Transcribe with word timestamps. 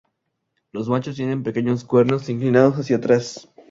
Los 0.71 0.89
machos 0.89 1.15
tienen 1.15 1.43
pequeños 1.43 1.83
cuernos, 1.83 2.27
inclinados 2.27 2.73
hacia 2.77 2.95
atrás. 2.97 3.51